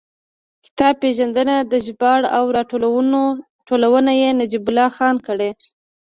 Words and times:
کتاب 0.65 0.93
پېژندنه 1.01 1.55
ده، 1.69 1.77
ژباړه 1.87 2.27
او 2.37 2.45
راټولونه 2.57 4.11
یې 4.21 4.29
نجیب 4.39 4.63
الله 4.69 4.89
خان 4.97 5.15
کړې. 5.27 5.49